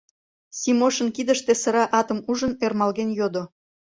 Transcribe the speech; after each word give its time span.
—Симошын 0.59 1.07
кидыште 1.15 1.53
сыра 1.61 1.85
атым 1.99 2.19
ужын 2.31 2.53
ӧрмалген 2.65 3.09
йодо. 3.19 3.43